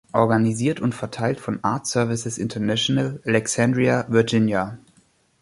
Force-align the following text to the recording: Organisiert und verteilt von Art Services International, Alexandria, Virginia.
Organisiert 0.13 0.79
und 0.79 0.95
verteilt 0.95 1.39
von 1.39 1.63
Art 1.63 1.85
Services 1.85 2.39
International, 2.39 3.21
Alexandria, 3.23 4.07
Virginia. 4.09 4.79